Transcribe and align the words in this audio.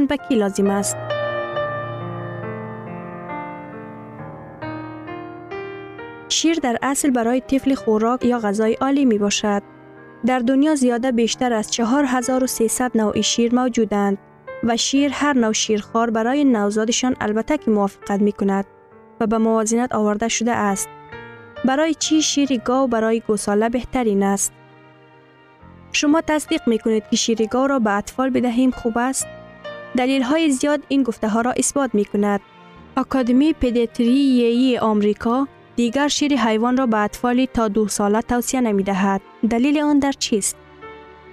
آن 0.00 0.06
به 0.06 0.18
لازم 0.30 0.70
است؟ 0.70 0.96
شیر 6.28 6.58
در 6.62 6.78
اصل 6.82 7.10
برای 7.10 7.40
طفل 7.40 7.74
خوراک 7.74 8.24
یا 8.24 8.38
غذای 8.38 8.74
عالی 8.74 9.04
می 9.04 9.18
باشد. 9.18 9.62
در 10.26 10.38
دنیا 10.38 10.74
زیاده 10.74 11.12
بیشتر 11.12 11.52
از 11.52 11.70
4300 11.70 12.90
نوع 12.94 13.20
شیر 13.20 13.54
موجودند 13.54 14.18
و 14.64 14.76
شیر 14.76 15.10
هر 15.14 15.32
نوع 15.32 15.52
شیرخوار 15.52 16.10
برای 16.10 16.44
نوزادشان 16.44 17.16
البته 17.20 17.58
که 17.58 17.70
موافقت 17.70 18.20
می 18.20 18.32
کند 18.32 18.66
و 19.20 19.26
به 19.26 19.38
موازنت 19.38 19.94
آورده 19.94 20.28
شده 20.28 20.52
است. 20.52 20.88
برای 21.64 21.94
چی 21.94 22.22
شیر 22.22 22.58
گاو 22.58 22.88
برای 22.88 23.20
گوساله 23.20 23.68
بهترین 23.68 24.22
است؟ 24.22 24.52
شما 25.92 26.20
تصدیق 26.20 26.60
می 26.68 26.78
کنید 26.78 27.04
که 27.10 27.16
شیر 27.16 27.46
گاو 27.46 27.66
را 27.66 27.78
به 27.78 27.90
اطفال 27.90 28.30
بدهیم 28.30 28.70
خوب 28.70 28.98
است؟ 28.98 29.26
دلیل 29.96 30.22
های 30.22 30.50
زیاد 30.50 30.82
این 30.88 31.02
گفته 31.02 31.28
ها 31.28 31.40
را 31.40 31.52
اثبات 31.52 31.94
می 31.94 32.04
کند. 32.04 32.40
اکادمی 32.96 33.52
پدیتریایی 33.52 34.78
آمریکا 34.78 35.48
دیگر 35.76 36.08
شیر 36.08 36.36
حیوان 36.36 36.76
را 36.76 36.86
به 36.86 36.98
اطفال 36.98 37.44
تا 37.44 37.68
دو 37.68 37.88
ساله 37.88 38.22
توصیه 38.22 38.60
نمی 38.60 38.82
دهد. 38.82 39.20
دلیل 39.50 39.80
آن 39.80 39.98
در 39.98 40.12
چیست؟ 40.12 40.56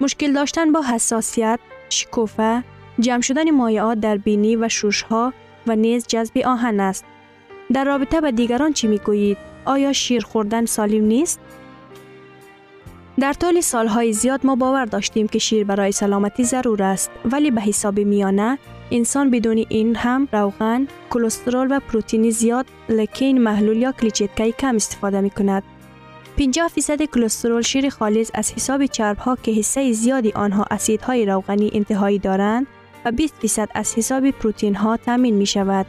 مشکل 0.02 0.34
داشتن 0.34 0.72
با 0.72 0.82
حساسیت، 0.82 1.60
شکوفه، 1.90 2.64
جمع 3.00 3.22
شدن 3.22 3.52
مایعات 3.52 4.00
در 4.00 4.18
بینی 4.18 4.56
و 4.56 4.70
شوشها 4.70 5.34
و 5.68 5.76
نیز 5.76 6.08
جذب 6.08 6.38
آهن 6.38 6.80
است. 6.80 7.06
در 7.74 7.84
رابطه 7.84 8.22
با 8.22 8.30
دیگران 8.30 8.74
چی 8.74 8.88
می 8.88 8.98
گویید؟ 8.98 9.38
آیا 9.66 9.94
شیر 9.94 10.24
خوردن 10.24 10.66
سالم 10.66 11.04
نیست؟ 11.04 11.40
در 13.20 13.34
طول 13.34 13.62
سالهای 13.62 14.14
زیاد 14.14 14.46
ما 14.46 14.56
باور 14.56 14.86
داشتیم 14.86 15.28
که 15.28 15.40
شیر 15.40 15.64
برای 15.64 15.92
سلامتی 15.92 16.44
ضرور 16.44 16.84
است 16.84 17.12
ولی 17.26 17.52
به 17.52 17.62
حساب 17.62 18.00
میانه 18.00 18.60
انسان 18.92 19.32
بدون 19.32 19.66
این 19.70 19.96
هم 19.96 20.28
روغن، 20.32 20.88
کلسترول 21.10 21.68
و 21.72 21.80
پروتئین 21.80 22.30
زیاد 22.32 22.66
لکین 22.90 23.42
محلول 23.42 23.78
یا 23.78 23.92
کلیچتکای 23.92 24.52
کم 24.52 24.76
استفاده 24.76 25.22
می 25.22 25.30
کند. 25.30 25.64
50 26.38 26.68
فیصد 26.68 27.02
کلسترول 27.02 27.62
شیر 27.62 27.90
خالص 27.90 28.32
از 28.34 28.54
حساب 28.54 28.86
چرب 28.86 29.18
ها 29.18 29.36
که 29.44 29.52
حصه 29.52 29.92
زیادی 29.92 30.32
آنها 30.32 30.66
اسیدهای 30.72 31.26
روغنی 31.26 31.72
انتهایی 31.74 32.20
دارند 32.20 32.68
و 33.06 33.12
20 33.12 33.34
فیصد 33.40 33.70
از 33.74 33.96
حساب 33.96 34.32
پروتئین 34.32 34.76
ها 34.76 34.98
تامین 34.98 35.36
می 35.36 35.46
شود. 35.46 35.86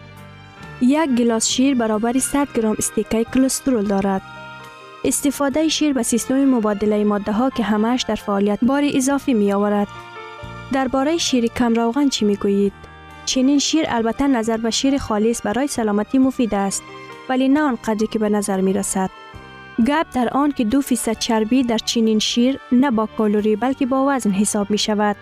یک 0.81 1.11
گلاس 1.11 1.47
شیر 1.47 1.75
برابر 1.75 2.19
100 2.19 2.49
گرم 2.55 2.75
استیکای 2.79 3.25
کلسترول 3.25 3.87
دارد. 3.87 4.38
استفاده 5.05 5.69
شیر 5.69 5.93
به 5.93 6.03
سیستم 6.03 6.45
مبادله 6.45 7.05
ماده 7.05 7.33
ها 7.33 7.51
که 7.51 7.63
همش 7.63 8.05
در 8.09 8.15
فعالیت 8.15 8.59
بار 8.63 8.83
اضافی 8.95 9.35
می 9.35 9.53
آورد. 9.53 9.89
درباره 10.73 11.17
شیر 11.17 11.47
کم 11.47 11.75
روغن 11.75 12.09
چی 12.09 12.25
می‌گویید؟ 12.25 12.73
چنین 13.25 13.59
شیر 13.59 13.85
البته 13.89 14.27
نظر 14.27 14.57
به 14.57 14.71
شیر 14.71 14.99
خالص 14.99 15.47
برای 15.47 15.67
سلامتی 15.67 16.19
مفید 16.19 16.55
است 16.55 16.83
ولی 17.29 17.49
نه 17.49 17.61
آنقدری 17.61 18.07
که 18.07 18.19
به 18.19 18.29
نظر 18.29 18.61
می 18.61 18.73
رسد. 18.73 19.11
گپ 19.87 20.07
در 20.13 20.29
آن 20.29 20.53
که 20.53 20.65
دو 20.65 20.81
فیصد 20.81 21.19
چربی 21.19 21.63
در 21.63 21.79
چنین 21.79 22.19
شیر 22.19 22.61
نه 22.73 22.91
با 22.91 23.07
کالوری 23.07 23.57
بلکه 23.57 23.87
با 23.87 24.07
وزن 24.09 24.31
حساب 24.31 24.71
می 24.71 24.79
شود. 24.79 25.17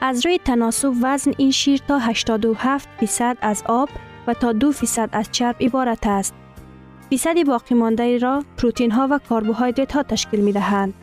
از 0.00 0.26
روی 0.26 0.38
تناسب 0.44 0.92
وزن 1.02 1.32
این 1.38 1.50
شیر 1.50 1.80
تا 1.88 1.98
87 1.98 2.88
فیصد 3.00 3.36
از 3.40 3.62
آب 3.66 3.88
و 4.26 4.34
تا 4.34 4.52
دو 4.52 4.72
فیصد 4.72 5.08
از 5.12 5.28
چرب 5.32 5.56
عبارت 5.60 6.06
است. 6.06 6.34
فیصد 7.14 7.44
باقی 7.46 7.74
مانده 7.74 8.18
را 8.18 8.44
پروتین 8.56 8.90
ها 8.90 9.08
و 9.10 9.18
کربوهیدرات 9.30 9.92
ها 9.92 10.02
تشکیل 10.02 10.40
می 10.40 10.52
دهند. 10.52 10.94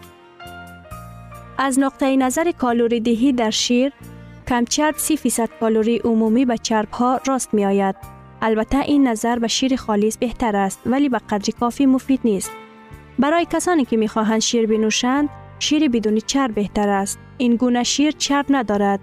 از 1.57 1.79
نقطه 1.79 2.15
نظر 2.15 2.51
کالوری 2.51 2.99
دهی 2.99 3.33
در 3.33 3.49
شیر 3.49 3.93
کم 4.47 4.65
چرب 4.65 4.97
30 4.97 5.17
فیصد 5.17 5.49
کالوری 5.59 5.97
عمومی 5.97 6.45
به 6.45 6.57
چرب 6.57 6.91
ها 6.91 7.19
راست 7.27 7.53
می 7.53 7.65
آید. 7.65 7.95
البته 8.41 8.77
این 8.77 9.07
نظر 9.07 9.39
به 9.39 9.47
شیر 9.47 9.75
خالص 9.75 10.17
بهتر 10.17 10.55
است 10.55 10.79
ولی 10.85 11.09
به 11.09 11.19
قدری 11.29 11.51
کافی 11.51 11.85
مفید 11.85 12.19
نیست. 12.23 12.51
برای 13.19 13.47
کسانی 13.51 13.85
که 13.85 13.97
می 13.97 14.07
خواهند 14.07 14.41
شیر 14.41 14.67
بنوشند، 14.67 15.29
شیر 15.59 15.89
بدون 15.89 16.17
چرب 16.17 16.55
بهتر 16.55 16.89
است. 16.89 17.19
این 17.37 17.55
گونه 17.55 17.83
شیر 17.83 18.11
چرب 18.11 18.45
ندارد. 18.49 18.99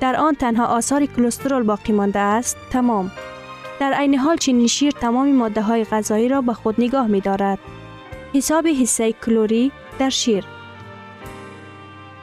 در 0.00 0.16
آن 0.16 0.34
تنها 0.34 0.66
آثار 0.66 1.06
کلسترول 1.06 1.62
باقی 1.62 1.92
مانده 1.92 2.18
است. 2.18 2.56
تمام. 2.70 3.10
در 3.80 3.92
عین 3.92 4.18
حال 4.18 4.36
چنین 4.36 4.66
شیر 4.66 4.92
تمام 4.92 5.32
ماده 5.32 5.62
های 5.62 5.84
غذایی 5.84 6.28
را 6.28 6.40
به 6.40 6.52
خود 6.52 6.74
نگاه 6.78 7.06
می 7.06 7.20
دارد. 7.20 7.58
حساب 8.34 8.66
حصه 8.66 9.12
کلوری 9.12 9.72
در 9.98 10.10
شیر. 10.10 10.44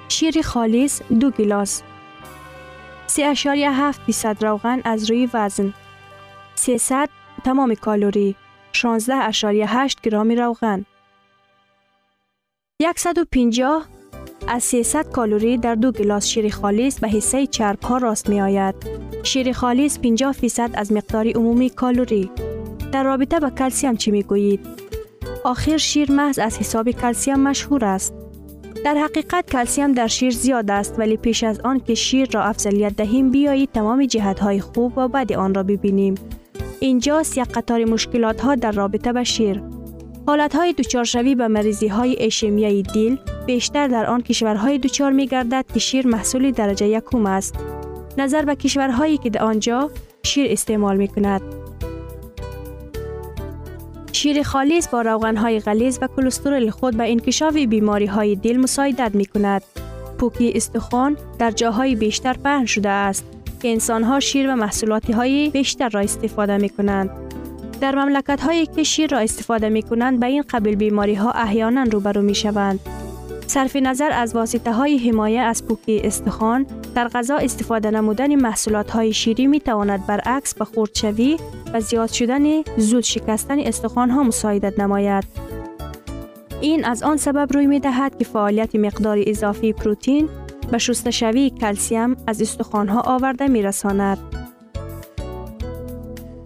شیر 0.09 0.41
خالص 0.41 1.01
دو 1.19 1.31
گلاس 1.31 1.81
3.7 3.07 3.99
فیصد 4.05 4.45
روغن 4.45 4.81
از 4.85 5.09
روی 5.09 5.29
وزن. 5.33 5.73
300 6.55 7.09
تمام 7.43 7.75
کالوری. 7.75 8.35
16.8 8.73 9.95
گرم 10.03 10.31
روغن. 10.31 10.85
150 12.95 13.85
از 14.47 14.63
300 14.63 15.11
کالوری 15.11 15.57
در 15.57 15.75
دو 15.75 15.91
گلاس 15.91 16.27
شیر 16.27 16.49
خالص 16.49 16.99
به 16.99 17.09
حصه 17.09 17.47
چرب 17.47 17.83
ها 17.83 17.97
راست 17.97 18.29
می 18.29 18.41
آید. 18.41 19.02
شیر 19.23 19.51
خالص 19.51 19.99
50 19.99 20.31
فیصد 20.31 20.69
از 20.73 20.91
مقدار 20.91 21.27
عمومی 21.27 21.69
کالوری. 21.69 22.31
در 22.91 23.03
رابطه 23.03 23.39
با 23.39 23.49
کلسیم 23.49 23.95
چی 23.95 24.11
می 24.11 24.23
گویید؟ 24.23 24.59
آخر 25.43 25.77
شیر 25.77 26.11
محض 26.11 26.39
از 26.39 26.57
حساب 26.57 26.91
کلسیم 26.91 27.35
مشهور 27.35 27.85
است. 27.85 28.13
در 28.85 28.95
حقیقت 28.95 29.49
کلسیم 29.49 29.93
در 29.93 30.07
شیر 30.07 30.31
زیاد 30.31 30.71
است 30.71 30.99
ولی 30.99 31.17
پیش 31.17 31.43
از 31.43 31.59
آن 31.59 31.79
که 31.79 31.95
شیر 31.95 32.29
را 32.31 32.43
افضلیت 32.43 32.95
دهیم 32.95 33.31
بیایید 33.31 33.69
تمام 33.71 34.05
جهت 34.05 34.39
های 34.39 34.59
خوب 34.59 34.97
و 34.97 35.07
بد 35.07 35.33
آن 35.33 35.53
را 35.53 35.63
ببینیم. 35.63 36.15
اینجاست 36.79 37.37
یک 37.37 37.47
قطار 37.47 37.85
مشکلات 37.85 38.41
ها 38.41 38.55
در 38.55 38.71
رابطه 38.71 39.13
با 39.13 39.23
شیر. 39.23 39.63
حالت 40.27 40.55
های 40.55 40.73
دوچارشوی 40.73 41.35
به 41.35 41.47
مریضی 41.47 41.87
های 41.87 42.15
ایشمیایی 42.23 42.83
دیل 42.83 43.17
بیشتر 43.45 43.87
در 43.87 44.05
آن 44.05 44.21
کشورهای 44.21 44.77
دوچار 44.77 45.11
می 45.11 45.27
گردد 45.27 45.65
که 45.73 45.79
شیر 45.79 46.07
محصول 46.07 46.51
درجه 46.51 46.87
یکم 46.87 47.25
است. 47.25 47.55
نظر 48.17 48.45
به 48.45 48.55
کشورهایی 48.55 49.17
که 49.17 49.29
در 49.29 49.43
آنجا 49.43 49.91
شیر 50.23 50.51
استعمال 50.51 50.97
می 50.97 51.07
کند. 51.07 51.41
شیر 54.11 54.43
خالص 54.43 54.87
با 54.87 55.01
روغنهای 55.01 55.59
غلیظ 55.59 55.99
و 56.01 56.07
کلسترول 56.15 56.69
خود 56.69 56.97
به 56.97 57.11
انکشاف 57.11 57.53
بیماری 57.53 58.05
های 58.05 58.35
دل 58.35 58.57
مساعدت 58.57 59.15
می 59.15 59.25
کند. 59.25 59.63
پوکی 60.17 60.51
استخوان 60.55 61.17
در 61.39 61.51
جاهای 61.51 61.95
بیشتر 61.95 62.33
پهن 62.33 62.65
شده 62.65 62.89
است 62.89 63.25
که 63.61 63.71
انسان 63.71 64.03
ها 64.03 64.19
شیر 64.19 64.53
و 64.53 64.55
محصولاتی 64.55 65.13
های 65.13 65.49
بیشتر 65.49 65.89
را 65.89 65.99
استفاده 65.99 66.57
می 66.57 66.69
کنند. 66.69 67.09
در 67.81 67.95
مملکت 67.95 68.41
هایی 68.41 68.65
که 68.65 68.83
شیر 68.83 69.09
را 69.09 69.19
استفاده 69.19 69.69
می 69.69 69.83
کنند 69.83 70.19
به 70.19 70.25
این 70.25 70.43
قبیل 70.49 70.75
بیماری 70.75 71.15
ها 71.15 71.31
احیانا 71.31 71.83
روبرو 71.83 72.21
می 72.21 72.35
شوند. 72.35 72.79
صرف 73.47 73.75
نظر 73.75 74.11
از 74.11 74.35
واسطه 74.35 74.71
های 74.71 74.97
حمایه 74.97 75.41
از 75.41 75.65
پوکی 75.65 76.01
استخوان 76.03 76.65
در 76.95 77.07
غذا 77.07 77.37
استفاده 77.37 77.91
نمودن 77.91 78.35
محصولات 78.35 78.91
های 78.91 79.13
شیری 79.13 79.47
می 79.47 79.59
تواند 79.59 80.07
برعکس 80.07 80.53
به 80.53 80.65
خردشوی 80.65 81.37
و 81.73 81.81
زیاد 81.81 82.09
شدن 82.09 82.63
زود 82.77 83.03
شکستن 83.03 83.59
استخوان 83.59 84.09
ها 84.09 84.23
مساعدت 84.23 84.79
نماید. 84.79 85.23
این 86.61 86.85
از 86.85 87.03
آن 87.03 87.17
سبب 87.17 87.53
روی 87.53 87.67
می 87.67 87.79
دهد 87.79 88.17
که 88.17 88.25
فعالیت 88.25 88.75
مقدار 88.75 89.17
اضافی 89.27 89.73
پروتین 89.73 90.29
به 90.71 90.77
شستشوی 90.77 91.49
کلسیم 91.49 92.15
از 92.27 92.41
استخوان 92.41 92.87
ها 92.87 93.01
آورده 93.01 93.47
می 93.47 93.61
رساند. 93.61 94.17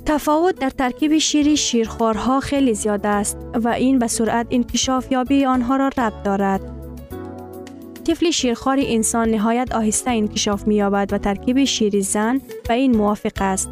تفاوت 0.06 0.60
در 0.60 0.70
ترکیب 0.70 1.18
شیری 1.18 1.58
شیرخوارها 1.58 2.40
خیلی 2.40 2.74
زیاد 2.74 3.06
است 3.06 3.38
و 3.64 3.68
این 3.68 4.00
به 4.00 4.08
سرعت 4.08 4.48
انکشاف 4.52 5.12
یابی 5.12 5.46
آنها 5.46 5.76
را 5.76 5.88
ربط 5.88 6.24
دارد. 6.24 6.77
طفل 8.08 8.32
شیرخوار 8.32 8.78
انسان 8.82 9.30
نهایت 9.30 9.76
آهسته 9.76 10.12
انکشاف 10.12 10.68
می 10.68 10.76
یابد 10.76 11.14
و 11.14 11.18
ترکیب 11.18 11.64
شیر 11.64 12.02
زن 12.02 12.42
و 12.70 12.72
این 12.72 12.98
موافق 12.98 13.32
است. 13.42 13.70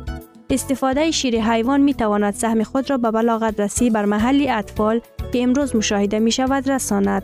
استفاده 0.50 1.12
شیر 1.12 1.42
حیوان 1.42 1.82
می 1.82 1.94
تواند 1.94 2.34
سهم 2.34 2.64
خود 2.64 2.90
را 2.90 2.98
به 2.98 3.12
بلاغت 3.12 3.60
رسی 3.60 3.90
بر 3.90 4.06
محل 4.06 4.46
اطفال 4.50 5.02
که 5.34 5.44
امروز 5.44 5.76
مشاهده 5.76 6.20
می 6.20 6.32
شود 6.32 6.70
رساند. 6.70 7.24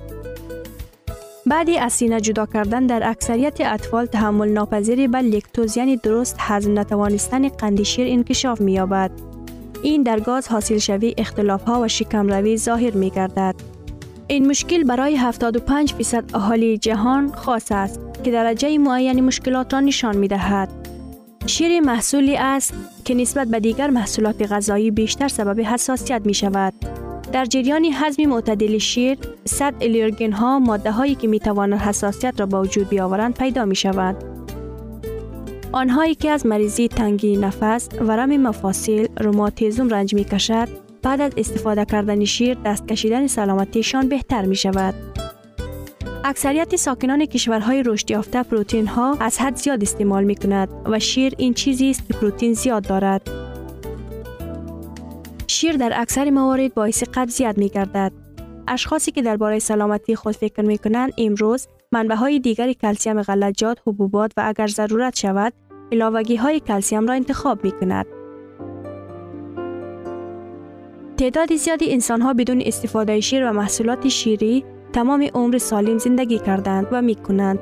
بعدی 1.45 1.77
از 1.77 1.93
سینه 1.93 2.21
جدا 2.21 2.45
کردن 2.45 2.85
در 2.85 3.09
اکثریت 3.09 3.61
اطفال 3.61 4.05
تحمل 4.05 4.49
ناپذیری 4.49 5.07
به 5.07 5.21
لکتوز 5.21 5.77
یعنی 5.77 5.97
درست 5.97 6.35
هضم 6.39 6.79
نتوانستن 6.79 7.47
قند 7.47 7.83
شیر 7.83 8.07
انکشاف 8.07 8.61
می 8.61 8.73
یابد. 8.73 9.11
این 9.83 10.03
در 10.03 10.19
گاز 10.19 10.47
حاصل 10.47 10.77
شوی 10.77 11.15
اختلاف 11.17 11.63
ها 11.63 11.81
و 11.81 11.87
شکم 11.87 12.27
روی 12.27 12.57
ظاهر 12.57 12.91
می 12.93 13.09
گردد. 13.09 13.70
این 14.31 14.47
مشکل 14.47 14.83
برای 14.83 15.15
75 15.15 15.93
فیصد 15.93 16.23
اهالی 16.33 16.77
جهان 16.77 17.31
خاص 17.31 17.71
است 17.71 17.99
که 18.23 18.31
درجه 18.31 18.77
معین 18.77 19.25
مشکلات 19.25 19.73
را 19.73 19.79
نشان 19.79 20.17
می 20.17 20.27
دهد. 20.27 20.69
شیر 21.45 21.79
محصولی 21.79 22.37
است 22.37 22.73
که 23.05 23.13
نسبت 23.13 23.47
به 23.47 23.59
دیگر 23.59 23.89
محصولات 23.89 24.51
غذایی 24.51 24.91
بیشتر 24.91 25.27
سبب 25.27 25.59
حساسیت 25.59 26.21
می 26.25 26.33
شود. 26.33 26.73
در 27.31 27.45
جریان 27.45 27.85
هضم 27.93 28.25
معتدل 28.25 28.77
شیر، 28.77 29.17
صد 29.45 29.73
الیرگن 29.81 30.31
ها 30.31 30.59
ماده 30.59 30.91
هایی 30.91 31.15
که 31.15 31.27
می 31.27 31.39
توانند 31.39 31.79
حساسیت 31.79 32.39
را 32.39 32.45
با 32.45 32.61
وجود 32.61 32.89
بیاورند 32.89 33.33
پیدا 33.33 33.65
می 33.65 33.75
شود. 33.75 34.15
آنهایی 35.71 36.15
که 36.15 36.29
از 36.29 36.45
مریضی 36.45 36.87
تنگی 36.87 37.37
نفس، 37.37 37.89
ورم 38.01 38.37
مفاصل، 38.37 39.07
روماتیزم 39.19 39.89
رنج 39.89 40.13
می 40.13 40.23
کشد، 40.23 40.67
بعد 41.03 41.21
از 41.21 41.31
استفاده 41.37 41.85
کردن 41.85 42.25
شیر 42.25 42.57
دست 42.65 42.87
کشیدن 42.87 43.27
سلامتیشان 43.27 44.09
بهتر 44.09 44.45
می 44.45 44.55
شود. 44.55 44.93
اکثریت 46.23 46.75
ساکنان 46.75 47.25
کشورهای 47.25 47.83
رشد 47.83 48.11
یافته 48.11 48.43
پروتین 48.43 48.87
ها 48.87 49.17
از 49.19 49.39
حد 49.39 49.55
زیاد 49.55 49.81
استعمال 49.81 50.23
می 50.23 50.35
کند 50.35 50.69
و 50.85 50.99
شیر 50.99 51.33
این 51.37 51.53
چیزی 51.53 51.89
است 51.89 52.07
که 52.07 52.13
پروتین 52.13 52.53
زیاد 52.53 52.87
دارد. 52.87 53.29
شیر 55.47 55.77
در 55.77 55.91
اکثر 55.95 56.29
موارد 56.29 56.73
باعث 56.73 57.03
قبضیت 57.13 57.57
می 57.57 57.69
گردد. 57.69 58.11
اشخاصی 58.67 59.11
که 59.11 59.21
درباره 59.21 59.59
سلامتی 59.59 60.15
خود 60.15 60.35
فکر 60.35 60.61
می 60.61 60.77
کنند 60.77 61.13
امروز 61.17 61.67
منبع 61.91 62.15
های 62.15 62.39
دیگر 62.39 62.73
کلسیم 62.73 63.21
غلجات، 63.21 63.77
حبوبات 63.87 64.31
و 64.37 64.43
اگر 64.45 64.67
ضرورت 64.67 65.15
شود 65.15 65.53
علاوگی 65.91 66.35
های 66.35 66.59
کلسیم 66.59 67.07
را 67.07 67.13
انتخاب 67.13 67.63
می 67.63 67.71
کند. 67.71 68.20
تعداد 71.17 71.55
زیادی 71.55 71.93
انسان 71.93 72.21
ها 72.21 72.33
بدون 72.33 72.61
استفاده 72.65 73.19
شیر 73.19 73.49
و 73.49 73.53
محصولات 73.53 74.07
شیری 74.07 74.65
تمام 74.93 75.27
عمر 75.33 75.57
سالم 75.57 75.97
زندگی 75.97 76.39
کردند 76.39 76.87
و 76.91 77.01
می 77.01 77.15
کنند. 77.15 77.59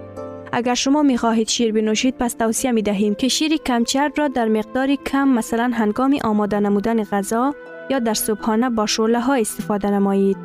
اگر 0.52 0.74
شما 0.74 1.04
می 1.04 1.18
خواهید 1.18 1.48
شیر 1.48 1.74
بنوشید 1.74 2.18
پس 2.18 2.34
توصیه 2.34 2.72
می 2.72 2.82
دهیم 2.82 3.16
که 3.16 3.28
شیر 3.28 3.58
کمچرب 3.58 4.14
را 4.18 4.28
در 4.28 4.48
مقداری 4.48 4.98
کم 4.98 5.28
مثلا 5.28 5.72
هنگام 5.74 6.18
آماده 6.24 6.60
نمودن 6.60 7.04
غذا 7.04 7.56
یا 7.90 8.00
در 8.00 8.14
صبحانه 8.14 8.70
با 8.70 8.86
شعله 8.86 9.20
ها 9.20 9.34
استفاده 9.34 9.90
نمایید. 9.90 10.38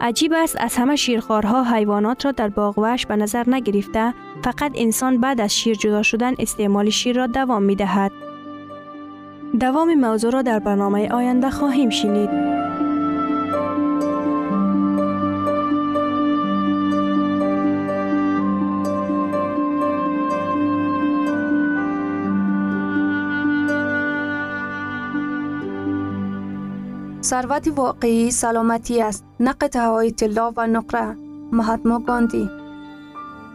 عجیب 0.00 0.32
است 0.36 0.56
از 0.60 0.76
همه 0.76 0.96
شیرخوارها 0.96 1.64
حیوانات 1.64 2.24
را 2.24 2.32
در 2.32 2.48
باغوش 2.48 3.06
به 3.06 3.16
نظر 3.16 3.44
نگرفته 3.46 4.14
فقط 4.44 4.72
انسان 4.74 5.20
بعد 5.20 5.40
از 5.40 5.54
شیر 5.56 5.76
جدا 5.76 6.02
شدن 6.02 6.34
استعمال 6.38 6.90
شیر 6.90 7.16
را 7.16 7.26
دوام 7.26 7.62
می 7.62 7.76
دهد. 7.76 8.12
دوام 9.58 9.94
موضوع 9.94 10.30
را 10.32 10.42
در 10.42 10.58
برنامه 10.58 11.08
آینده 11.08 11.50
خواهیم 11.50 11.90
شنید. 11.90 12.30
ثروت 27.22 27.68
واقعی 27.76 28.30
سلامتی 28.30 29.02
است 29.02 29.24
نه 29.40 29.54
های 29.74 30.10
طلا 30.12 30.52
و 30.56 30.66
نقره 30.66 31.16
مهاتما 31.52 31.98
گاندی 31.98 32.50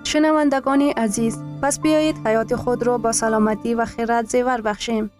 شنوندگان 0.03 0.81
عزیز 0.81 1.37
پس 1.61 1.79
بیایید 1.79 2.27
حیات 2.27 2.55
خود 2.55 2.83
را 2.83 2.97
با 2.97 3.11
سلامتی 3.11 3.73
و 3.73 3.85
خیرات 3.85 4.29
زیور 4.29 4.61
بخشیم. 4.61 5.11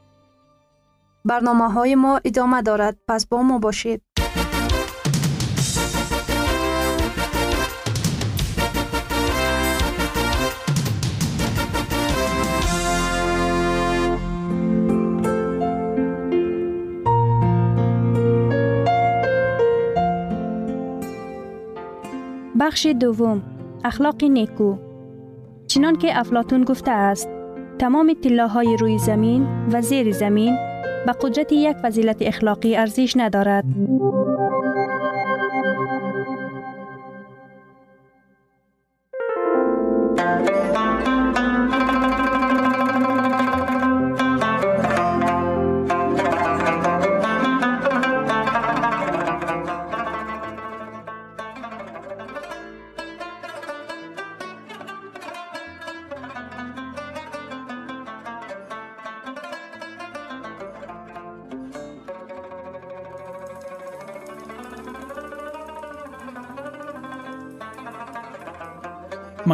برنامه 1.26 1.72
های 1.72 1.96
ما 1.96 2.22
ادامه 2.26 2.62
دارد. 2.62 2.98
پس 3.08 3.28
با 3.28 3.42
ما 3.42 3.60
باشید. 3.60 4.02
بخش 22.60 22.86
دوم. 22.86 23.44
اخلاق 23.84 24.24
نیکو. 24.24 24.76
چنان 25.68 25.96
که 25.96 26.20
افلاتون 26.20 26.64
گفته 26.64 26.92
است 26.92 27.30
تمام 27.80 28.16
های 28.54 28.78
روی 28.78 28.98
زمین 28.98 29.48
و 29.72 29.82
زیر 29.82 30.12
زمین 30.12 30.58
به 31.06 31.14
قدرت 31.22 31.52
یک 31.52 31.78
فضیلت 31.78 32.18
اخلاقی 32.22 32.76
ارزش 32.76 33.14
ندارد. 33.18 33.64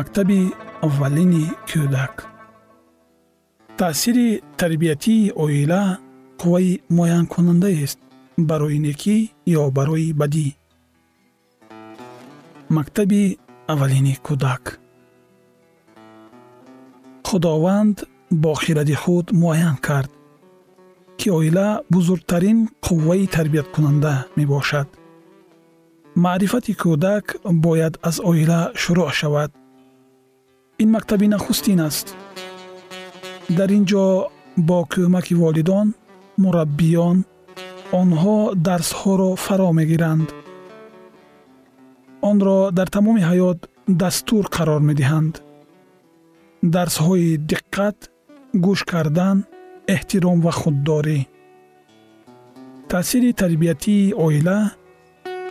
Мактаби 0.01 0.41
аввалини 0.87 1.45
кӯдак. 1.69 2.15
Таъсири 3.79 4.29
тарбиятии 4.59 5.31
оила 5.43 5.83
қувваи 6.41 6.71
муайянкунандаест 6.95 7.99
барои 8.49 8.77
некӣ 8.85 9.17
ё 9.59 9.63
барои 9.77 10.09
бадӣ. 10.19 10.47
Мактаби 12.75 13.21
аввалини 13.73 14.13
кӯдак. 14.25 14.63
Худованд 17.27 17.97
бо 18.43 18.51
хиради 18.63 18.95
худ 19.01 19.25
муайян 19.41 19.77
кард 19.87 20.11
ки 21.19 21.27
оила 21.37 21.67
бузургтарин 21.93 22.59
қувваи 22.85 23.23
тарбияткунанда 23.35 24.13
мебошад. 24.37 24.89
Маърифати 26.23 26.73
кӯдак 26.81 27.25
бояд 27.63 27.93
аз 28.09 28.15
оила 28.29 28.59
шурӯъ 28.81 29.11
шавад 29.21 29.51
ин 30.81 30.89
мактаби 30.95 31.27
нахустин 31.27 31.79
аст. 31.87 32.07
Дар 33.57 33.69
ин 33.77 33.83
ҷо 33.91 34.05
бо 34.67 34.79
кӯмаки 34.91 35.33
волидон 35.41 35.87
мураббиён 36.41 37.17
онҳо 37.99 38.37
дарсҳоро 38.67 39.31
фаро 39.45 39.69
мегиранд. 39.79 40.27
Онро 42.29 42.57
дар 42.77 42.87
тамоми 42.95 43.21
ҳаёт 43.29 43.59
дастур 44.01 44.45
қарор 44.55 44.81
медиҳанд. 44.89 45.33
Дарсҳои 46.73 47.29
диққат 47.51 47.97
гӯш 48.65 48.79
кардан 48.91 49.37
эҳтиром 49.95 50.37
ва 50.45 50.51
худдорӣ. 50.59 51.19
Таъсири 52.89 53.31
тарбиятии 53.41 54.13
оила 54.25 54.59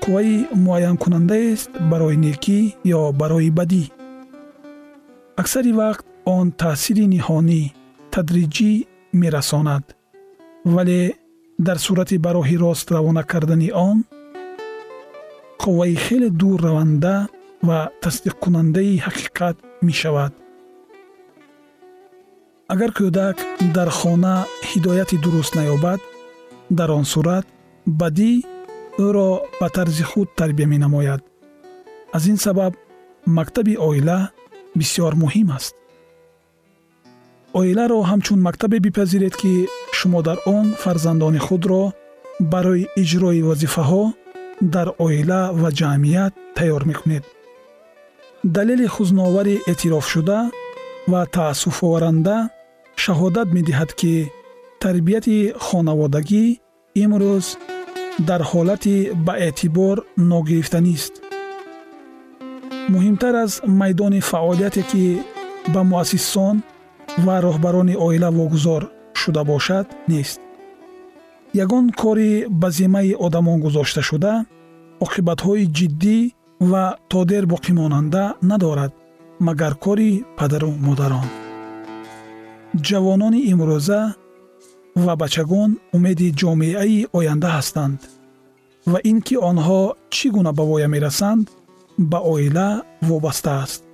қувваи 0.03 0.35
муайянкунандаест 0.65 1.71
барои 1.91 2.17
некӣ 2.25 2.59
ё 2.99 3.03
барои 3.21 3.51
бадӣ 3.59 3.85
аксари 5.41 5.73
вақт 5.83 6.05
он 6.37 6.47
таъсири 6.63 7.07
ниҳонӣ 7.15 7.63
тадриҷӣ 8.13 8.73
мерасонад. 9.21 9.85
Вале 10.75 11.01
дар 11.67 11.79
сурати 11.87 12.17
ба 12.25 12.31
роҳи 12.37 12.57
рост 12.65 12.87
равона 12.95 13.23
кардани 13.33 13.71
он 13.89 13.99
қувваи 15.63 15.95
хеле 16.05 16.29
дурраванда 16.41 17.15
ва 17.69 17.79
тасдиқкунандаи 18.03 19.01
ҳақиқат 19.07 19.57
мешавад. 19.87 20.33
Агар 22.73 22.91
кӯдак 22.99 23.37
дар 23.77 23.89
хона 23.99 24.35
ҳидояти 24.71 25.17
дуруст 25.25 25.53
наёбад 25.59 26.01
дар 26.79 26.91
он 26.99 27.05
сурат 27.13 27.47
бадӣ 28.01 28.33
ӯро 29.07 29.31
ба 29.61 29.69
тарзи 29.77 30.05
худ 30.11 30.29
тарбия 30.39 30.67
менамояд. 30.75 31.23
Аз 32.17 32.23
ин 32.33 32.39
сабаб 32.45 32.73
мактаби 33.39 33.75
оила 33.89 34.19
бисёр 34.79 35.13
муҳим 35.23 35.49
аст. 35.57 35.75
Оиларо 37.61 37.99
ҳамчун 38.11 38.39
мактабе 38.47 38.79
бипазиред 38.87 39.35
ки 39.41 39.53
шумо 39.99 40.21
дар 40.29 40.39
он 40.57 40.67
фарзандони 40.83 41.41
худро 41.47 41.83
барои 42.53 42.89
иҷрои 43.03 43.43
вазифаҳо 43.49 44.05
дар 44.75 44.89
оила 45.05 45.43
ва 45.61 45.71
ҷамъият 45.79 46.33
тайёр 46.57 46.83
мекунед. 46.91 47.25
Далели 48.45 48.87
хузновари 48.95 49.57
эътирофшуда 49.71 50.39
ва 51.13 51.23
таассуфоваранда 51.35 52.37
шаҳодат 53.03 53.49
медиҳад 53.57 53.91
ки 54.01 54.15
тарбияти 54.83 55.39
хонаводагӣ 55.67 56.45
имрӯз 57.03 57.47
дар 58.29 58.43
ҳолати 58.51 58.97
ба 59.27 59.35
эътибор 59.47 59.97
ногирифтанист 60.31 61.15
муҳимтар 62.95 63.35
аз 63.45 63.53
майдони 63.81 64.21
фаъолияте 64.31 64.83
ки 64.91 65.05
ба 65.73 65.81
муассисон 65.91 66.57
ва 67.25 67.35
роҳбарони 67.47 67.95
оила 68.07 68.31
вогузор 68.39 68.83
шуда 69.21 69.43
бошад 69.53 69.87
нест. 70.11 70.41
Ягон 71.65 71.87
кори 72.03 72.31
ба 72.61 72.69
зиммаи 72.79 73.13
одамон 73.27 73.59
гузошташуда 73.65 74.33
оқибатҳои 75.05 75.71
ҷиддӣ 75.77 76.19
ва 76.71 76.85
то 77.11 77.21
дер 77.31 77.45
боқимонанда 77.53 78.25
надорад 78.51 78.93
магар 79.47 79.75
кори 79.85 80.11
падару 80.39 80.73
модарон. 80.87 81.29
Ҷавонони 82.87 83.41
имрӯза 83.53 84.01
ва 85.05 85.15
бачагон 85.23 85.71
умеди 85.97 86.29
ҷомеаи 86.41 87.07
оянда 87.19 87.49
ҳастанд 87.57 87.99
ва 88.91 88.99
ин 89.11 89.19
ки 89.27 89.35
онҳо 89.51 89.81
чӣ 90.15 90.27
гуна 90.35 90.53
ба 90.59 90.65
воя 90.71 90.89
мерасанд 90.95 91.45
ба 92.01 92.19
оила 92.19 92.83
вобаста 93.03 93.63
аст. 93.63 93.85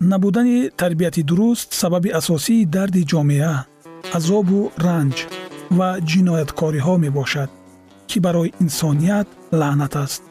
Набудани 0.00 0.70
тарбияти 0.76 1.22
дуруст 1.22 1.72
сабаби 1.72 2.10
асосии 2.10 2.66
дарди 2.74 3.02
ҷомеа 3.10 3.54
азобу 4.16 4.60
ранҷ 4.86 5.16
ва 5.78 5.88
ҷинояткориҳо 6.10 6.94
мебошад 7.04 7.50
ки 8.08 8.18
барои 8.24 8.54
инсоният 8.64 9.28
лаънат 9.60 9.94
аст. 10.04 10.22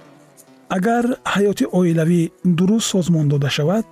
Агар 0.78 1.06
ҳаёти 1.34 1.66
оилавӣ 1.80 2.22
дуруст 2.58 2.88
созмон 2.94 3.26
дода 3.34 3.50
шавад 3.58 3.86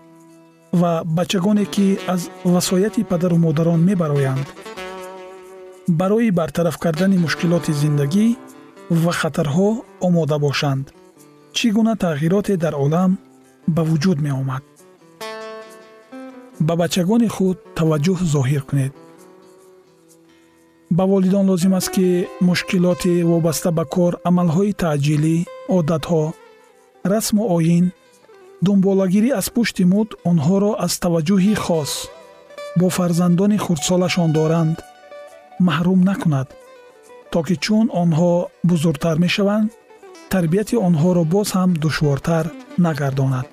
ва 0.82 0.92
бачагоне 1.18 1.66
ки 1.74 1.88
аз 2.14 2.22
васояти 2.54 3.02
падару 3.12 3.38
модарон 3.46 3.82
мебароянд 3.90 4.48
барои 5.88 6.32
бартараф 6.40 6.78
кардани 6.84 7.18
мушкилоти 7.18 7.72
зиндагӣ 7.82 8.28
ва 9.04 9.12
хатарҳо 9.20 9.70
омода 10.08 10.38
бошанд 10.46 10.86
чӣ 11.58 11.68
гуна 11.76 11.94
тағйироте 12.04 12.54
дар 12.64 12.74
олам 12.86 13.12
ба 13.76 13.82
вуҷуд 13.90 14.20
меомад. 14.26 14.64
Ба 16.68 16.74
бачагони 16.82 17.28
худ 17.36 17.58
таваҷҷӯҳ 17.78 18.20
зоҳир 18.34 18.64
кунед. 18.70 18.94
Ба 20.98 21.04
волидон 21.12 21.46
лозим 21.52 21.74
аст 21.80 21.90
ки 21.96 22.08
мушкилоти 22.48 23.14
вобаста 23.32 23.70
ба 23.78 23.84
кор 23.96 24.14
амалҳои 24.30 24.78
таъҷилӣ 24.82 25.36
одатҳо 25.78 26.24
расму 27.12 27.44
оин 27.58 27.86
дунболагирӣ 28.66 29.30
аз 29.40 29.48
пушти 29.56 29.84
муд 29.94 30.10
онҳоро 30.30 30.72
аз 30.86 30.94
таваҷҷӯҳи 31.04 31.54
хос 31.66 31.92
бо 32.80 32.88
фарзандони 32.98 33.58
хурдсолашон 33.66 34.30
доранд 34.38 34.78
маҳрум 35.68 36.00
накунад 36.10 36.48
то 37.32 37.40
ки 37.48 37.56
чун 37.66 37.86
онҳо 38.04 38.32
бузургтар 38.70 39.18
мешаванд 39.26 39.70
тарбияти 40.34 40.76
онҳоро 40.88 41.24
боз 41.34 41.48
ҳам 41.58 41.72
душвортар 41.84 42.46
нагардонад. 42.86 43.48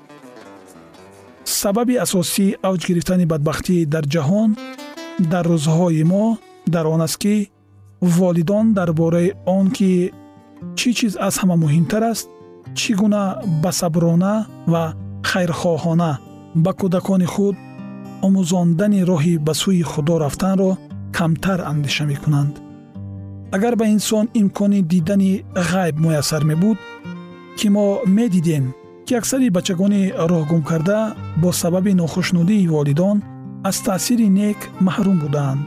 Сабаби 1.61 1.95
асосии 2.05 2.57
авҷ 2.69 2.81
гирифтани 2.89 3.27
бадбахтӣ 3.33 3.77
дар 3.95 4.05
ҷаҳон 4.15 4.51
дар 5.33 5.45
рӯзҳои 5.53 6.05
мо 6.13 6.25
дар 6.75 6.85
он 6.95 7.01
аст 7.07 7.19
ки 7.23 7.37
волидон 8.17 8.67
дар 8.79 8.91
бораи 9.01 9.29
он 9.57 9.67
ки 9.77 9.93
чӣ 10.79 10.91
чиз 10.99 11.15
аз 11.27 11.35
ҳама 11.41 11.57
муҳимтар 11.65 12.03
аст 12.13 12.27
чӣ 12.79 12.91
гуна 13.01 13.23
басаброна 13.63 14.35
ва 14.73 14.85
хайрхоҳона 15.31 16.13
ба 16.65 16.73
кӯдакони 16.81 17.29
худ 17.35 17.57
омӯзондани 18.27 19.01
роҳи 19.11 19.35
ба 19.47 19.53
сӯи 19.61 19.85
худо 19.93 20.15
рафтанро 20.25 20.71
камтар 21.17 21.59
андеша 21.73 22.05
мекунанд 22.13 22.55
агар 23.53 23.77
ба 23.77 23.87
инсон 23.87 24.29
имкони 24.35 24.81
дидани 24.83 25.45
ғайб 25.55 25.97
муяссар 26.05 26.45
мебуд 26.45 26.79
ки 27.59 27.69
мо 27.69 28.01
медидем 28.07 28.73
ки 29.07 29.15
аксари 29.15 29.51
бачагони 29.51 30.13
роҳгум 30.31 30.63
карда 30.63 31.15
бо 31.37 31.53
сабаби 31.53 31.93
нохушнудии 31.95 32.69
волидон 32.69 33.23
аз 33.65 33.77
таъсири 33.87 34.29
нек 34.29 34.59
маҳрум 34.87 35.19
буданд. 35.23 35.63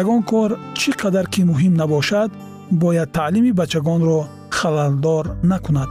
Ягон 0.00 0.22
кор 0.30 0.50
чӣ 0.78 0.90
қадар 1.02 1.26
ки 1.32 1.40
муҳим 1.50 1.74
набошад 1.82 2.30
бояд 2.82 3.12
таълими 3.16 3.52
бачагонро 3.60 4.18
халалдор 4.56 5.24
накунад. 5.50 5.90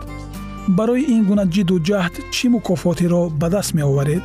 Барои 0.77 1.03
ин 1.15 1.21
гуна 1.29 1.45
ҷидду 1.53 1.75
ҷаҳд 1.87 2.13
чӣ 2.35 2.45
мукофотеро 2.53 3.23
ба 3.39 3.47
даст 3.53 3.71
меоваред? 3.77 4.23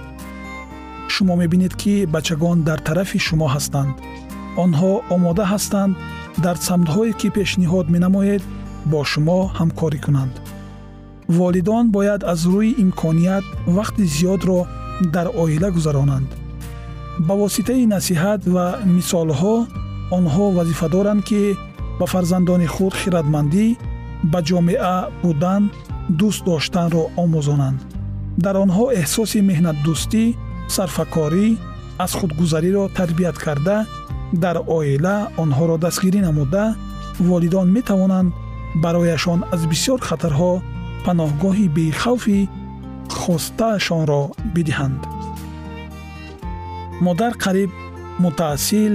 Шумо 1.12 1.34
мебинед 1.40 1.74
ки 1.80 1.94
бачагон 2.14 2.56
дар 2.68 2.78
тарафи 2.86 3.18
шумо 3.26 3.46
ҳастанд. 3.54 3.94
Онҳо 4.64 4.92
омода 5.14 5.44
ҳастанд 5.52 5.92
дар 6.44 6.56
самтҳое 6.68 7.12
ки 7.20 7.28
пешниҳод 7.36 7.86
менамоед 7.94 8.42
бо 8.90 9.00
шумо 9.10 9.40
ҳамкорӣ 9.58 9.98
кунанд. 10.04 10.34
Волидон 11.38 11.84
бояд 11.96 12.22
аз 12.32 12.40
рӯи 12.54 12.70
имконият 12.84 13.44
вақти 13.76 14.02
зиёдро 14.14 14.58
дар 15.14 15.26
оила 15.42 15.68
гузаронанд. 15.76 16.28
Ба 17.26 17.34
воситаи 17.42 17.84
насиҳат 17.94 18.40
ва 18.54 18.66
мисолҳо 18.96 19.56
онҳо 20.16 20.44
вазифа 20.58 20.88
доранд 20.94 21.22
ки 21.28 21.42
ба 21.98 22.06
фарзандони 22.12 22.68
худ 22.74 22.94
хиратмандӣ 23.00 23.66
ба 24.32 24.40
ҷомеа 24.48 24.96
будан 25.22 25.62
дӯст 26.18 26.40
доштанро 26.48 27.04
омӯзонанд. 27.22 27.80
Дар 28.44 28.54
онҳо 28.64 28.84
эҳсоси 29.00 29.38
меҳнатдӯстӣ 29.50 30.24
сарфакорӣ 30.74 31.46
аз 32.04 32.12
худгузариро 32.18 32.84
тарбият 32.98 33.36
карда 33.44 33.76
дар 34.32 34.56
оила 34.76 35.16
онҳоро 35.42 35.76
дастгирӣ 35.84 36.20
намуда 36.28 36.64
волидон 37.28 37.68
метавонанд 37.76 38.32
барояшон 38.82 39.40
аз 39.54 39.62
бисёр 39.72 39.98
хатарҳо 40.08 40.52
паноҳгоҳи 41.04 41.66
бехавфи 41.76 42.40
хостаашонро 43.20 44.22
бидиҳанд. 44.54 45.00
Модар 47.04 47.32
қариб 47.44 47.70
мутаассил 48.24 48.94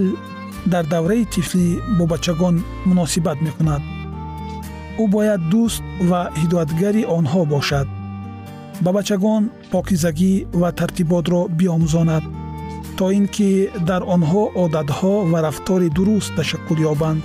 дар 0.74 0.86
давраи 0.94 1.25
тифлӣ 1.34 1.70
бо 1.98 2.04
бачагон 2.13 2.56
муносибат 2.90 3.38
мекунад. 3.48 3.82
Ӯ 5.02 5.04
бояд 5.13 5.42
дӯст 5.52 5.84
ва 6.10 6.22
ҳидоятгари 6.42 7.04
онҳо 7.18 7.42
бошад. 7.54 7.88
Ба 8.84 8.92
бачагон 8.98 9.44
покизагӣ 9.72 10.34
ва 10.62 10.70
тартиботро 10.80 11.42
биомӯзонад 11.58 12.24
то 12.98 13.06
ин 13.18 13.26
ки 13.36 13.50
дар 13.90 14.02
онҳо 14.16 14.44
одатҳо 14.64 15.14
ва 15.32 15.40
рафтори 15.48 15.90
дуруст 15.98 16.32
ташаккул 16.38 16.80
ёбанд. 16.94 17.24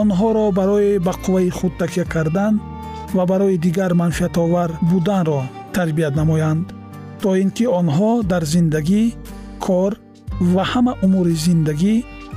онҳоро 0.00 0.44
барои 0.58 0.98
ба 1.06 1.12
қувваи 1.24 1.50
худ 1.58 1.72
такя 1.80 2.04
кардан 2.14 2.54
ва 3.16 3.24
барои 3.30 3.56
дигар 3.66 3.92
манфиатовар 4.02 4.70
буданро 4.90 5.40
тарбият 5.74 6.14
намоянд. 6.20 6.66
то 7.22 7.28
ин 7.42 7.50
ки 7.56 7.64
онҳо 7.80 8.10
дар 8.30 8.42
зиндагӣ 8.54 9.02
кор 9.66 9.92
ва 10.54 10.64
ҳама 10.72 10.92
умури 11.04 11.34
зиндагӣ 11.46 11.94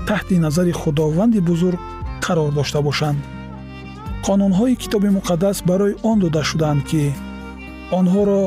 таҳти 0.08 0.36
назари 0.46 0.74
худованди 0.82 1.40
бузург 1.50 1.80
қарор 2.26 2.50
дошта 2.58 2.80
бошанд. 2.88 3.20
қонунҳои 4.26 4.76
китоби 4.84 5.10
муқаддас 5.18 5.58
барои 5.70 5.96
он 6.10 6.18
дода 6.24 6.42
шуданд 6.50 6.82
ки 6.90 7.04
онҳоро 8.00 8.42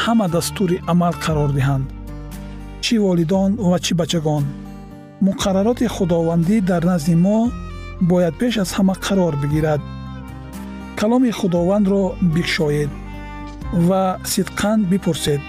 ҳама 0.00 0.26
дастури 0.34 0.76
амал 0.92 1.14
қарор 1.24 1.50
диҳанд 1.58 1.86
чӣ 2.86 2.96
волидон 3.06 3.50
ва 3.70 3.78
чӣ 3.84 3.92
бачагон. 4.00 4.44
Муқаррароти 5.26 5.86
худовандӣ 5.96 6.56
дар 6.70 6.82
назди 6.90 7.14
мо 7.24 7.38
бояд 8.10 8.34
пеш 8.40 8.54
аз 8.62 8.70
ҳама 8.76 8.94
қарор 9.06 9.34
бигирад. 9.42 9.80
Каломи 11.00 11.30
худовандро 11.38 12.02
бикушоед 12.34 12.90
ва 13.88 14.02
сидқан 14.32 14.78
бипурсед. 14.90 15.42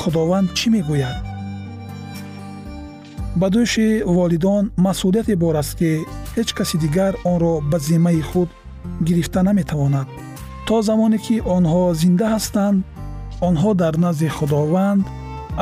Худованд 0.00 0.48
чӣ 0.58 0.66
мегӯяд? 0.74 1.18
Ба 3.40 3.46
дӯши 3.54 3.88
волидон 4.16 4.64
масъулияте 4.86 5.34
бор 5.42 5.54
аст 5.62 5.72
ки 5.78 5.90
ҳеҷ 6.36 6.48
каси 6.58 6.76
дигар 6.84 7.12
онро 7.32 7.54
ба 7.70 7.78
зиммаи 7.86 8.22
худ 8.30 8.48
гирифта 9.06 9.40
наметавонад. 9.48 10.08
То 10.66 10.76
замоне 10.88 11.18
ки 11.24 11.36
онҳо 11.56 11.82
зинда 12.00 12.26
ҳастанд 12.34 12.78
онҳо 13.48 13.70
дар 13.82 13.94
назди 14.04 14.28
худованд 14.38 15.04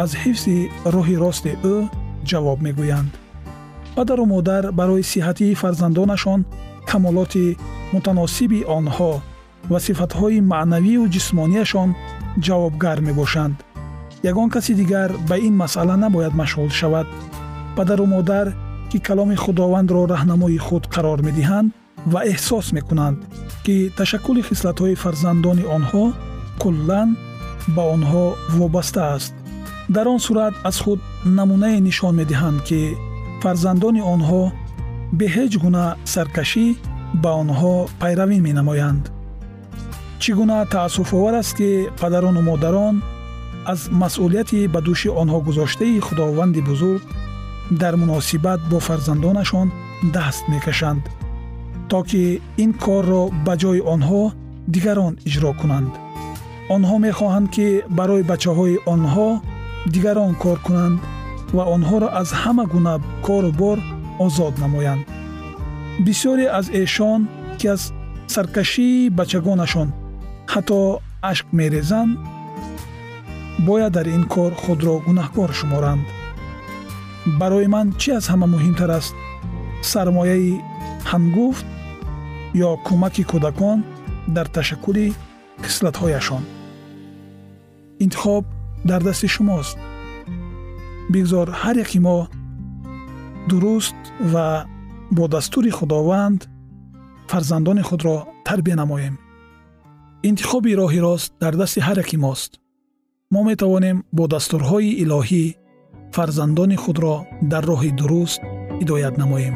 аз 0.03 0.11
ҳифзи 0.23 0.57
роҳи 0.95 1.17
рости 1.25 1.53
ӯ 1.75 1.77
ҷавоб 2.31 2.59
мегӯянд. 2.67 3.13
Падару 3.97 4.25
модар 4.35 4.63
барои 4.79 5.09
сиҳатии 5.13 5.59
фарзандонашон 5.63 6.41
камолоти 6.91 7.47
мутаносиби 7.95 8.61
онҳо 8.79 9.13
ва 9.71 9.79
сифатҳои 9.87 10.47
маънавию 10.53 11.03
ҷисмонияшон 11.15 11.89
ҷавобгар 12.45 12.99
мебошанд. 13.09 13.57
Ягон 14.31 14.49
каси 14.55 14.73
дигар 14.81 15.11
ба 15.29 15.37
ин 15.47 15.55
масъала 15.63 15.97
набояд 16.05 16.35
машғул 16.41 16.71
шавад. 16.81 17.07
Падару 17.77 18.07
модар 18.15 18.47
ки 18.91 18.99
каломи 19.09 19.37
худовандро 19.45 20.03
раҳнамои 20.15 20.59
худ 20.67 20.85
қарор 20.95 21.19
медиҳанд 21.29 21.69
ва 22.13 22.21
эҳсос 22.33 22.67
мекунанд 22.77 23.19
ки 23.65 23.77
ташаккули 23.99 24.43
хислатҳои 24.49 25.01
фарзандони 25.03 25.65
онҳо 25.77 26.05
куллан 26.63 27.09
ба 27.75 27.83
онҳо 27.95 28.25
вобаста 28.59 29.03
аст 29.17 29.35
дар 29.89 30.09
он 30.09 30.19
сурат 30.19 30.55
аз 30.65 30.81
худ 30.81 31.01
намунае 31.25 31.81
нишон 31.81 32.15
медиҳанд 32.21 32.59
ки 32.69 32.81
фарзандони 33.43 34.03
онҳо 34.15 34.43
бе 35.19 35.27
ҳеҷ 35.35 35.53
гуна 35.65 35.85
саркашӣ 36.13 36.67
ба 37.23 37.31
онҳо 37.43 37.75
пайравӣ 38.01 38.39
менамоянд. 38.49 39.05
Чӣ 40.23 40.31
гуна 40.39 40.59
таассуфовар 40.75 41.35
аст 41.43 41.53
ки 41.59 41.71
падарону 42.01 42.43
модарон 42.51 42.95
аз 43.73 43.81
масъулияти 44.03 44.61
ба 44.75 44.81
дӯши 44.87 45.09
онҳо 45.23 45.39
гузоштаи 45.49 46.01
худованди 46.07 46.61
бузург 46.71 47.03
дар 47.81 47.95
муносибат 48.03 48.61
бо 48.71 48.79
фарзандонашон 48.89 49.69
даст 50.17 50.43
мекашанд 50.53 51.03
то 51.91 52.03
ки 52.03 52.41
ин 52.63 52.73
корро 52.85 53.23
ба 53.47 53.55
ҷои 53.63 53.81
онҳо 53.95 54.23
дигарон 54.75 55.15
иҷро 55.29 55.53
кунанд. 55.61 55.93
Онҳо 56.75 56.97
мехоҳанд 57.07 57.47
ки 57.55 57.67
барои 57.99 58.29
бачаҳои 58.31 58.77
онҳо 58.95 59.29
дигарон 59.93 60.35
кор 60.43 60.59
кунанд 60.67 60.99
ва 61.57 61.65
онҳоро 61.75 62.09
аз 62.21 62.29
ҳама 62.43 62.65
гуна 62.73 62.95
кору 63.27 63.51
бор 63.61 63.79
озод 64.25 64.55
намоянд. 64.63 65.05
Бисёре 66.05 66.47
аз 66.59 66.67
эшон 66.83 67.21
ки 67.59 67.67
аз 67.75 67.83
саркашии 68.35 69.11
бачагонашон 69.19 69.89
ҳатто 70.53 70.79
ашк 71.31 71.47
мерезанд 71.59 72.19
бояд 73.67 73.93
дар 73.97 74.07
ин 74.17 74.25
кор 74.35 74.53
худро 74.63 74.95
гунаҳкор 75.07 75.51
шуморанд. 75.59 76.05
Барои 77.41 77.69
ман 77.75 77.87
чӣ 78.01 78.11
аз 78.19 78.25
ҳама 78.33 78.47
муҳимтар 78.55 78.91
аст? 78.99 79.15
Сармояи 79.91 80.61
ҳангуфт 81.11 81.67
ё 82.67 82.71
кӯмаки 82.87 83.25
кӯдакон 83.31 83.79
дар 84.37 84.47
ташаккули 84.55 85.07
хислатҳояшон 85.65 86.43
интихоб 88.05 88.45
дар 88.90 89.02
дасти 89.04 89.28
шумост 89.36 89.78
бигзор 91.14 91.48
ҳар 91.62 91.76
яки 91.86 92.00
мо 92.00 92.18
дуруст 93.50 94.00
ва 94.34 94.48
бо 95.12 95.24
дастури 95.28 95.72
худованд 95.78 96.42
фарзандони 97.32 97.84
худро 97.90 98.18
тарбия 98.48 98.76
намоем 98.76 99.16
интихоби 100.30 100.78
роҳи 100.82 101.00
рост 101.08 101.34
дар 101.44 101.54
дасти 101.62 101.80
ҳар 101.88 101.98
яки 102.04 102.18
мост 102.26 102.52
мо 103.34 103.42
метавонем 103.50 103.98
бо 104.18 104.24
дастурҳои 104.34 104.98
илоҳӣ 105.04 105.46
фарзандони 106.16 106.78
худро 106.84 107.16
дар 107.52 107.64
роҳи 107.72 107.92
дуруст 108.00 108.42
ҳидоят 108.80 109.16
намоем 109.22 109.56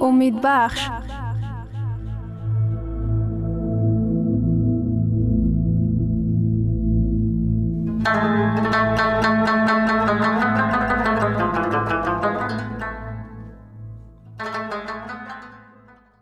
امید 0.00 0.40
بخش 0.42 0.90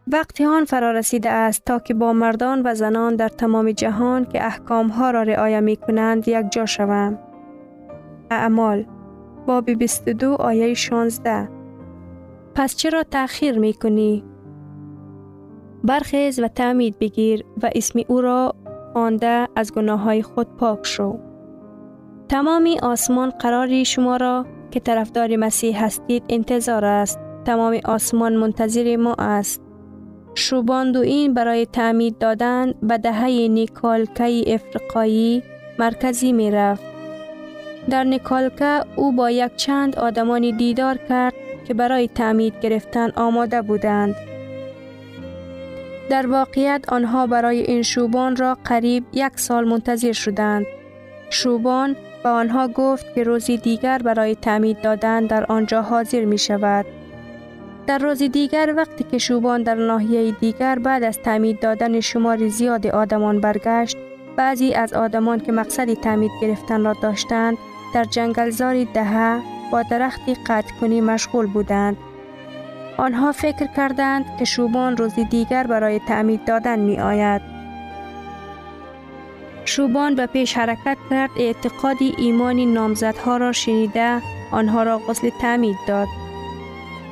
وقتی 0.07 0.45
آن 0.45 0.65
فرا 0.65 0.91
رسیده 0.91 1.31
است 1.31 1.65
تا 1.65 1.79
که 1.79 1.95
با 1.95 2.13
مردان 2.13 2.63
و 2.65 2.75
زنان 2.75 3.17
در 3.17 3.29
تمام 3.29 3.73
جهان 3.73 4.25
که 4.25 4.47
احکام 4.47 4.89
ها 4.89 5.11
را 5.11 5.23
رعایت 5.23 5.63
می 5.63 5.77
کنند 5.77 6.29
یک 6.29 6.47
جا 6.51 6.67
شوم. 6.67 7.19
اعمال 8.31 8.87
باب 9.47 9.71
22 9.71 10.35
آیه 10.35 10.75
16 10.75 11.54
پس 12.55 12.77
چرا 12.77 13.03
تأخیر 13.03 13.59
می 13.59 13.73
کنی؟ 13.73 14.25
برخیز 15.85 16.41
و 16.41 16.49
تعمید 16.49 16.99
بگیر 16.99 17.45
و 17.63 17.71
اسم 17.75 18.01
او 18.09 18.21
را 18.21 18.55
آنده 18.95 19.49
از 19.57 19.73
گناه 19.73 20.01
های 20.01 20.23
خود 20.23 20.57
پاک 20.57 20.87
شو. 20.87 21.19
تمامی 22.29 22.79
آسمان 22.83 23.31
قراری 23.31 23.85
شما 23.85 24.17
را 24.17 24.47
که 24.71 24.81
طرفدار 24.81 25.37
مسیح 25.37 25.85
هستید 25.85 26.23
انتظار 26.29 26.85
است. 26.85 27.21
تمام 27.45 27.81
آسمان 27.85 28.37
منتظر 28.37 28.97
ما 28.97 29.15
است. 29.19 29.61
این 30.95 31.35
برای 31.35 31.67
تعمید 31.67 32.19
دادن 32.19 32.73
به 32.83 32.99
دهه 32.99 33.49
نیکالکه 33.49 34.55
افریقایی 34.55 35.43
مرکزی 35.79 36.33
می 36.33 36.51
رفت. 36.51 36.85
در 37.91 38.05
نیکالکه 38.05 38.81
او 38.97 39.13
با 39.13 39.31
یک 39.31 39.57
چند 39.57 39.97
آدمانی 39.97 40.53
دیدار 40.53 40.97
کرد 40.97 41.35
که 41.65 41.75
برای 41.75 42.09
تعمید 42.09 42.61
گرفتن 42.61 43.11
آماده 43.11 43.63
بودند. 43.63 44.15
در 46.11 46.27
واقعیت 46.27 46.85
آنها 46.89 47.27
برای 47.27 47.61
این 47.61 47.83
شوبان 47.83 48.37
را 48.37 48.59
قریب 48.65 49.05
یک 49.13 49.33
سال 49.37 49.69
منتظر 49.69 50.13
شدند. 50.13 50.67
شوبان 51.31 51.97
به 52.23 52.29
آنها 52.29 52.69
گفت 52.69 53.15
که 53.15 53.23
روزی 53.23 53.57
دیگر 53.57 53.99
برای 53.99 54.35
تعمید 54.35 54.81
دادن 54.81 55.27
در 55.27 55.45
آنجا 55.45 55.83
حاضر 55.83 56.25
می 56.25 56.39
شود. 56.39 56.87
در 57.87 57.99
روز 57.99 58.23
دیگر 58.23 58.75
وقتی 58.77 59.05
که 59.05 59.19
شوبان 59.19 59.63
در 59.63 59.75
ناحیه 59.75 60.31
دیگر 60.31 60.79
بعد 60.79 61.03
از 61.05 61.19
تعمید 61.19 61.61
دادن 61.61 62.01
شمار 62.01 62.49
زیاد 62.49 62.87
آدمان 62.87 63.41
برگشت 63.41 63.97
بعضی 64.37 64.75
از 64.75 64.93
آدمان 64.93 65.41
که 65.41 65.53
مقصد 65.53 65.95
تعمید 65.95 66.31
گرفتن 66.43 66.85
را 66.85 66.93
داشتند 67.03 67.57
در 67.95 68.05
جنگلزار 68.05 68.85
دهه 68.85 69.54
با 69.75 69.83
درختی 69.83 70.35
قطع 70.35 70.75
کنی 70.81 71.01
مشغول 71.01 71.47
بودند 71.47 71.97
آنها 72.97 73.33
فکر 73.33 73.67
کردند 73.67 74.25
که 74.39 74.45
شوبان 74.45 74.97
روز 74.97 75.15
دیگر 75.15 75.67
برای 75.67 75.99
تعمید 75.99 76.45
دادن 76.45 76.79
می 76.79 77.01
آید. 77.01 77.41
شوبان 79.65 80.15
به 80.15 80.27
پیش 80.27 80.59
حرکت 80.59 80.97
کرد 81.11 81.31
اعتقادی 81.39 82.15
ایمانی 82.19 82.67
نامزدها 82.67 83.37
را 83.37 83.53
شنیده 83.53 84.21
آنها 84.53 84.83
را 84.83 84.99
غسل 84.99 85.31
تعمید 85.41 85.77
داد. 85.89 86.09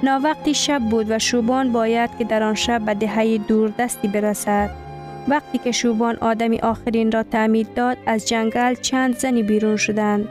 وقتی 0.03 0.55
شب 0.55 0.81
بود 0.90 1.11
و 1.11 1.18
شوبان 1.18 1.72
باید 1.72 2.11
که 2.18 2.25
در 2.25 2.42
آن 2.42 2.55
شب 2.55 2.81
به 2.81 2.94
دهه 2.94 3.38
دور 3.38 3.72
دستی 3.79 4.09
برسد. 4.09 4.70
وقتی 5.29 5.59
که 5.59 5.72
شوبان 5.72 6.16
آدمی 6.16 6.59
آخرین 6.59 7.12
را 7.12 7.22
تعمید 7.22 7.75
داد 7.75 7.98
از 8.07 8.29
جنگل 8.29 8.75
چند 8.75 9.18
زنی 9.18 9.42
بیرون 9.42 9.77
شدند 9.77 10.29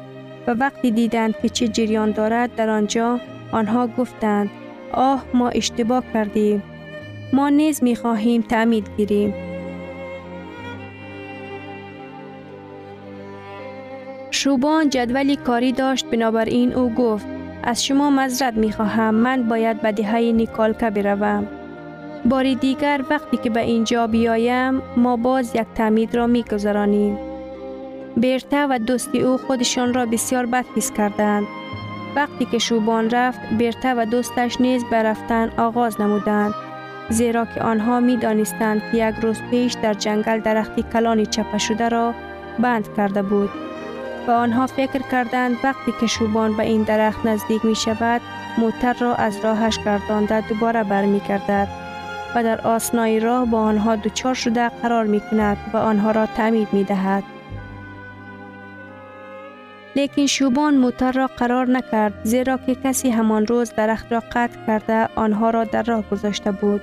و 0.47 0.51
وقتی 0.51 0.91
دیدند 0.91 1.35
که 1.41 1.49
چه 1.49 1.67
جریان 1.67 2.11
دارد 2.11 2.55
در 2.55 2.69
آنجا 2.69 3.19
آنها 3.51 3.87
گفتند 3.87 4.49
آه 4.91 5.25
ما 5.33 5.49
اشتباه 5.49 6.03
کردیم 6.13 6.63
ما 7.33 7.49
نیز 7.49 7.83
می 7.83 7.95
خواهیم 7.95 8.41
تعمید 8.41 8.89
گیریم 8.97 9.33
شوبان 14.31 14.89
جدولی 14.89 15.35
کاری 15.35 15.71
داشت 15.71 16.05
بنابراین 16.05 16.73
او 16.73 16.89
گفت 16.89 17.25
از 17.63 17.85
شما 17.85 18.09
مذرت 18.09 18.53
می 18.53 18.71
خواهم 18.71 19.15
من 19.15 19.43
باید 19.43 19.81
به 19.81 19.91
دهه 19.91 20.31
نیکالکه 20.31 20.89
بروم. 20.89 21.47
باری 22.25 22.55
دیگر 22.55 23.01
وقتی 23.09 23.37
که 23.37 23.49
به 23.49 23.59
اینجا 23.59 24.07
بیایم 24.07 24.81
ما 24.97 25.17
باز 25.17 25.55
یک 25.55 25.67
تعمید 25.75 26.15
را 26.15 26.27
می 26.27 26.43
گذرانیم. 26.43 27.30
بیرته 28.17 28.67
و 28.69 28.79
دوستی 28.79 29.21
او 29.21 29.37
خودشان 29.37 29.93
را 29.93 30.05
بسیار 30.05 30.45
بد 30.45 30.65
حس 30.75 30.91
کردند. 30.91 31.47
وقتی 32.15 32.45
که 32.45 32.57
شوبان 32.57 33.09
رفت 33.09 33.39
بیرته 33.57 33.93
و 33.93 34.05
دوستش 34.05 34.61
نیز 34.61 34.83
برفتن 34.91 35.51
آغاز 35.57 36.01
نمودند. 36.01 36.53
زیرا 37.09 37.45
که 37.45 37.61
آنها 37.61 37.99
می 37.99 38.17
دانستند 38.17 38.81
که 38.91 39.09
یک 39.09 39.15
روز 39.21 39.41
پیش 39.51 39.73
در 39.73 39.93
جنگل 39.93 40.39
درختی 40.39 40.83
کلانی 40.93 41.25
چپه 41.25 41.57
شده 41.57 41.89
را 41.89 42.13
بند 42.59 42.95
کرده 42.97 43.21
بود. 43.21 43.49
و 44.27 44.31
آنها 44.31 44.67
فکر 44.67 45.01
کردند 45.11 45.55
وقتی 45.63 45.93
که 45.99 46.07
شوبان 46.07 46.57
به 46.57 46.63
این 46.63 46.83
درخت 46.83 47.25
نزدیک 47.25 47.65
می 47.65 47.75
شود 47.75 48.21
موتر 48.57 48.93
را 48.93 49.15
از 49.15 49.39
راهش 49.43 49.79
گردانده 49.85 50.47
دوباره 50.49 50.83
برمی 50.83 51.19
کردد 51.19 51.67
و 52.35 52.43
در 52.43 52.61
آسنای 52.61 53.19
راه 53.19 53.45
با 53.45 53.61
آنها 53.61 53.95
دچار 53.95 54.33
شده 54.33 54.69
قرار 54.69 55.05
می 55.05 55.21
کند 55.31 55.57
و 55.73 55.77
آنها 55.77 56.11
را 56.11 56.25
تعمید 56.25 56.67
می 56.73 56.83
دهد. 56.83 57.23
لیکن 59.95 60.25
شوبان 60.25 60.77
موتر 60.77 61.11
را 61.11 61.27
قرار 61.27 61.69
نکرد 61.69 62.13
زیرا 62.23 62.57
که 62.57 62.75
کسی 62.75 63.09
همان 63.09 63.47
روز 63.47 63.73
درخت 63.77 64.11
را 64.11 64.23
قطع 64.31 64.65
کرده 64.67 65.09
آنها 65.15 65.49
را 65.49 65.63
در 65.63 65.83
راه 65.83 66.03
گذاشته 66.11 66.51
بود. 66.51 66.81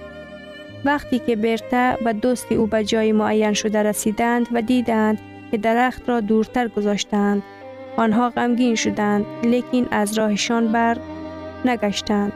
وقتی 0.84 1.18
که 1.18 1.36
برته 1.36 1.96
و 2.04 2.12
دوستی 2.12 2.54
او 2.54 2.66
به 2.66 2.84
جای 2.84 3.12
معین 3.12 3.52
شده 3.52 3.82
رسیدند 3.82 4.48
و 4.52 4.62
دیدند 4.62 5.18
که 5.50 5.58
درخت 5.58 6.08
را 6.08 6.20
دورتر 6.20 6.68
گذاشتند. 6.68 7.42
آنها 7.96 8.30
غمگین 8.30 8.74
شدند 8.74 9.26
لیکن 9.42 9.86
از 9.90 10.18
راهشان 10.18 10.72
بر 10.72 10.96
نگشتند. 11.64 12.32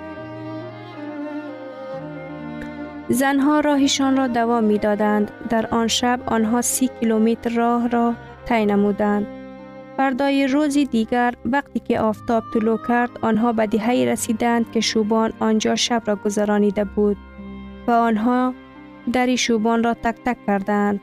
زنها 3.09 3.61
راهشان 3.61 4.17
را 4.17 4.27
دوام 4.27 4.65
می 4.65 4.79
دادند. 4.79 5.31
در 5.51 5.67
آن 5.67 5.89
شب 5.89 6.21
آنها 6.27 6.63
سی 6.63 6.91
کیلومتر 7.01 7.51
راه 7.51 7.89
را 7.89 8.15
طی 8.45 8.67
نمودند. 8.67 9.42
فردای 9.97 10.47
روزی 10.47 10.85
دیگر 10.85 11.35
وقتی 11.45 11.79
که 11.79 12.01
آفتاب 12.01 12.45
طلوع 12.55 12.79
کرد 12.89 13.11
آنها 13.23 13.53
به 13.53 13.67
دهی 13.67 14.07
رسیدند 14.07 14.73
که 14.73 14.81
شوبان 14.81 15.33
آنجا 15.41 15.75
شب 15.75 16.03
را 16.07 16.17
گذرانیده 16.17 16.85
بود 16.85 17.17
و 17.87 17.91
آنها 17.91 18.55
دری 19.13 19.37
شوبان 19.37 19.85
را 19.85 19.95
تک 19.95 20.17
تک 20.25 20.37
کردند. 20.47 21.01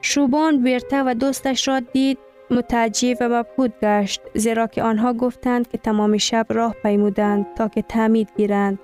شوبان 0.00 0.62
بیرته 0.62 1.02
و 1.02 1.14
دوستش 1.14 1.68
را 1.68 1.80
دید 1.80 2.18
متعجب 2.50 3.16
و 3.20 3.28
مبهود 3.28 3.72
گشت 3.82 4.20
زیرا 4.34 4.66
که 4.66 4.82
آنها 4.82 5.12
گفتند 5.12 5.68
که 5.68 5.78
تمام 5.78 6.16
شب 6.16 6.46
راه 6.48 6.74
پیمودند 6.82 7.46
تا 7.56 7.68
که 7.68 7.82
تعمید 7.82 8.28
گیرند. 8.36 8.78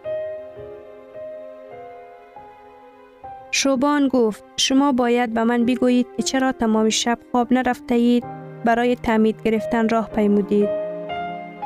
شوبان 3.56 4.08
گفت 4.08 4.44
شما 4.56 4.92
باید 4.92 5.34
به 5.34 5.44
من 5.44 5.64
بگویید 5.64 6.06
که 6.16 6.22
چرا 6.22 6.52
تمام 6.52 6.88
شب 6.88 7.18
خواب 7.30 7.52
نرفته 7.52 7.94
اید 7.94 8.24
برای 8.64 8.96
تعمید 8.96 9.42
گرفتن 9.44 9.88
راه 9.88 10.10
پیمودید. 10.10 10.68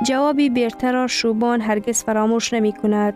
جوابی 0.06 0.50
بیرتر 0.50 0.92
را 0.92 1.06
شوبان 1.06 1.60
هرگز 1.60 2.04
فراموش 2.04 2.52
نمی 2.52 2.72
کند. 2.72 3.14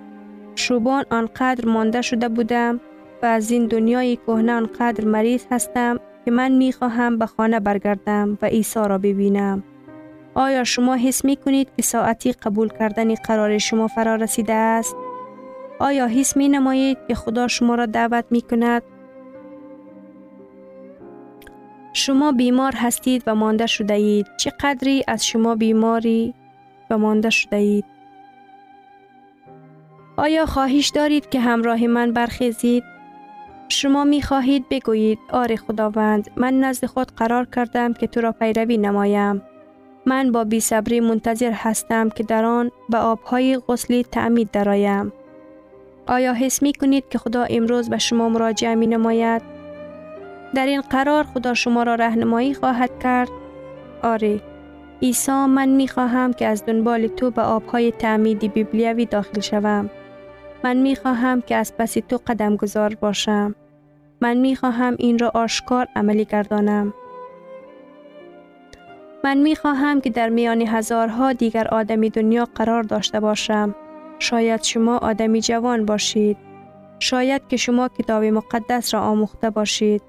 شوبان 0.54 1.04
آنقدر 1.10 1.68
مانده 1.68 2.02
شده 2.02 2.28
بودم 2.28 2.80
و 3.22 3.26
از 3.26 3.50
این 3.50 3.66
دنیای 3.66 4.16
کهنه 4.16 4.52
آنقدر 4.52 5.04
مریض 5.04 5.44
هستم 5.50 5.98
که 6.24 6.30
من 6.30 6.52
می 6.52 6.72
خواهم 6.72 7.18
به 7.18 7.26
خانه 7.26 7.60
برگردم 7.60 8.38
و 8.42 8.46
عیسی 8.46 8.80
را 8.80 8.98
ببینم. 8.98 9.62
آیا 10.34 10.64
شما 10.64 10.94
حس 10.94 11.24
می 11.24 11.36
کنید 11.36 11.68
که 11.76 11.82
ساعتی 11.82 12.32
قبول 12.32 12.68
کردن 12.68 13.14
قرار 13.14 13.58
شما 13.58 13.86
فرا 13.88 14.14
رسیده 14.14 14.54
است؟ 14.54 14.96
آیا 15.82 16.06
حس 16.06 16.36
می 16.36 16.48
نمایید 16.48 16.98
که 17.08 17.14
خدا 17.14 17.48
شما 17.48 17.74
را 17.74 17.86
دعوت 17.86 18.24
می 18.30 18.42
کند؟ 18.42 18.82
شما 21.92 22.32
بیمار 22.32 22.72
هستید 22.76 23.22
و 23.26 23.34
مانده 23.34 23.66
شده 23.66 23.94
اید. 23.94 24.26
چقدری 24.36 25.04
از 25.08 25.26
شما 25.26 25.54
بیماری 25.54 26.34
و 26.90 26.98
مانده 26.98 27.30
شده 27.30 27.56
اید؟ 27.56 27.84
آیا 30.16 30.46
خواهش 30.46 30.88
دارید 30.88 31.28
که 31.28 31.40
همراه 31.40 31.86
من 31.86 32.12
برخیزید؟ 32.12 32.84
شما 33.68 34.04
می 34.04 34.22
خواهید 34.22 34.68
بگویید 34.68 35.18
آره 35.32 35.56
خداوند 35.56 36.30
من 36.36 36.60
نزد 36.60 36.86
خود 36.86 37.12
قرار 37.16 37.46
کردم 37.46 37.92
که 37.92 38.06
تو 38.06 38.20
را 38.20 38.32
پیروی 38.32 38.78
نمایم. 38.78 39.42
من 40.06 40.32
با 40.32 40.44
بی 40.44 40.60
صبری 40.60 41.00
منتظر 41.00 41.52
هستم 41.52 42.08
که 42.08 42.22
در 42.22 42.44
آن 42.44 42.70
به 42.88 42.98
آبهای 42.98 43.58
غسلی 43.68 44.04
تعمید 44.04 44.50
درایم. 44.50 45.12
آیا 46.06 46.32
حس 46.32 46.62
می 46.62 46.72
کنید 46.72 47.04
که 47.10 47.18
خدا 47.18 47.42
امروز 47.50 47.90
به 47.90 47.98
شما 47.98 48.28
مراجعه 48.28 48.74
می 48.74 48.86
نماید؟ 48.86 49.42
در 50.54 50.66
این 50.66 50.80
قرار 50.80 51.24
خدا 51.24 51.54
شما 51.54 51.82
را 51.82 51.94
رهنمایی 51.94 52.54
خواهد 52.54 52.90
کرد؟ 53.02 53.28
آره. 54.02 54.40
عیسی 55.02 55.32
من 55.32 55.68
می 55.68 55.88
خواهم 55.88 56.32
که 56.32 56.46
از 56.46 56.66
دنبال 56.66 57.06
تو 57.06 57.30
به 57.30 57.42
آبهای 57.42 57.92
تعمیدی 57.92 58.48
بیبلیوی 58.48 59.06
داخل 59.06 59.40
شوم. 59.40 59.90
من 60.64 60.76
می 60.76 60.96
خواهم 60.96 61.40
که 61.40 61.56
از 61.56 61.76
پس 61.76 61.92
تو 61.92 62.18
قدم 62.26 62.56
گذار 62.56 62.94
باشم. 62.94 63.54
من 64.20 64.36
می 64.36 64.56
خواهم 64.56 64.96
این 64.98 65.18
را 65.18 65.30
آشکار 65.34 65.88
عملی 65.96 66.24
گردانم. 66.24 66.94
من 69.24 69.38
می 69.38 69.56
خواهم 69.56 70.00
که 70.00 70.10
در 70.10 70.28
میان 70.28 70.60
هزارها 70.60 71.32
دیگر 71.32 71.68
آدمی 71.68 72.10
دنیا 72.10 72.48
قرار 72.54 72.82
داشته 72.82 73.20
باشم. 73.20 73.74
شاید 74.22 74.62
شما 74.62 74.98
آدمی 74.98 75.40
جوان 75.40 75.86
باشید. 75.86 76.36
شاید 76.98 77.42
که 77.48 77.56
شما 77.56 77.88
کتاب 77.88 78.24
مقدس 78.24 78.94
را 78.94 79.00
آموخته 79.00 79.50
باشید. 79.50 80.02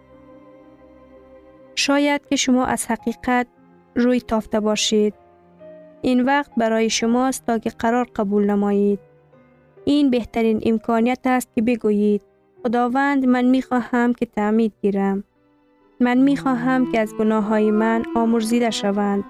شاید 1.75 2.21
که 2.29 2.35
شما 2.35 2.65
از 2.65 2.87
حقیقت 2.87 3.47
روی 3.95 4.21
تافته 4.21 4.59
باشید. 4.59 5.13
این 6.01 6.21
وقت 6.21 6.51
برای 6.57 6.89
شماست 6.89 7.45
تا 7.45 7.57
که 7.57 7.69
قرار 7.69 8.07
قبول 8.15 8.45
نمایید. 8.45 8.99
این 9.85 10.09
بهترین 10.09 10.61
امکانیت 10.65 11.19
است 11.25 11.49
که 11.55 11.61
بگویید 11.61 12.21
خداوند 12.63 13.25
من 13.25 13.45
می 13.45 13.61
خواهم 13.61 14.13
که 14.13 14.25
تعمید 14.25 14.73
گیرم. 14.81 15.23
من 15.99 16.17
می 16.17 16.37
خواهم 16.37 16.91
که 16.91 16.99
از 16.99 17.15
گناه 17.15 17.43
های 17.43 17.71
من 17.71 18.03
آمرزیده 18.15 18.69
شوند. 18.69 19.23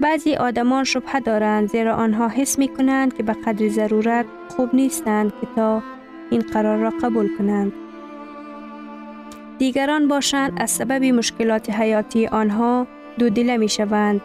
بعضی 0.00 0.34
آدمان 0.34 0.84
شبه 0.84 1.20
دارند 1.20 1.68
زیرا 1.68 1.94
آنها 1.94 2.28
حس 2.28 2.58
می 2.58 2.68
کنند 2.68 3.16
که 3.16 3.22
به 3.22 3.32
قدر 3.32 3.68
ضرورت 3.68 4.26
خوب 4.48 4.74
نیستند 4.74 5.32
که 5.40 5.46
تا 5.56 5.82
این 6.30 6.40
قرار 6.40 6.78
را 6.78 6.90
قبول 7.02 7.36
کنند. 7.38 7.72
دیگران 9.58 10.08
باشند 10.08 10.52
از 10.56 10.70
سبب 10.70 11.04
مشکلات 11.04 11.70
حیاتی 11.70 12.26
آنها 12.26 12.86
دو 13.18 13.58
می 13.58 13.68
شوند. 13.68 14.20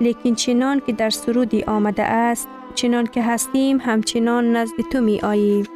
لیکن 0.00 0.34
چنان 0.34 0.82
که 0.86 0.92
در 0.92 1.10
سرودی 1.10 1.62
آمده 1.62 2.02
است 2.02 2.48
چنان 2.74 3.06
که 3.06 3.22
هستیم 3.22 3.80
همچنان 3.80 4.56
نزد 4.56 4.80
تو 4.92 5.00
می 5.00 5.20
آییم. 5.20 5.66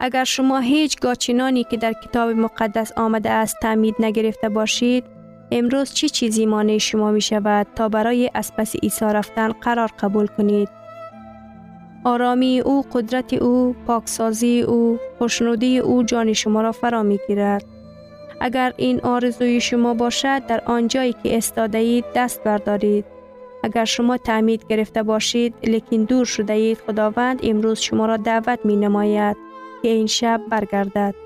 اگر 0.00 0.24
شما 0.24 0.58
هیچ 0.58 0.98
چنانی 1.18 1.64
که 1.64 1.76
در 1.76 1.92
کتاب 1.92 2.30
مقدس 2.30 2.92
آمده 2.98 3.30
است 3.30 3.56
تعمید 3.62 3.94
نگرفته 3.98 4.48
باشید 4.48 5.15
امروز 5.50 5.92
چی 5.92 6.08
چیزی 6.08 6.46
مانع 6.46 6.78
شما 6.78 7.10
می 7.10 7.20
شود 7.20 7.66
تا 7.74 7.88
برای 7.88 8.30
از 8.34 8.52
پس 8.56 8.76
عیسی 8.76 9.04
رفتن 9.04 9.52
قرار 9.52 9.90
قبول 10.00 10.26
کنید؟ 10.26 10.68
آرامی 12.04 12.60
او 12.60 12.84
قدرت 12.92 13.32
او 13.32 13.76
پاکسازی 13.86 14.62
او 14.62 14.98
خوشنودی 15.18 15.78
او 15.78 16.02
جان 16.02 16.32
شما 16.32 16.62
را 16.62 16.72
فرا 16.72 17.02
می 17.02 17.18
گیرد. 17.28 17.64
اگر 18.40 18.72
این 18.76 19.00
آرزوی 19.00 19.60
شما 19.60 19.94
باشد 19.94 20.46
در 20.46 20.62
آنجایی 20.66 21.12
که 21.12 21.36
استاده 21.36 21.78
اید 21.78 22.04
دست 22.14 22.44
بردارید. 22.44 23.04
اگر 23.62 23.84
شما 23.84 24.16
تعمید 24.16 24.66
گرفته 24.68 25.02
باشید 25.02 25.54
لیکن 25.62 25.96
دور 25.96 26.24
شده 26.24 26.52
اید 26.52 26.78
خداوند 26.86 27.40
امروز 27.42 27.78
شما 27.78 28.06
را 28.06 28.16
دعوت 28.16 28.58
می 28.64 28.76
نماید 28.76 29.36
که 29.82 29.88
این 29.88 30.06
شب 30.06 30.40
برگردد. 30.50 31.25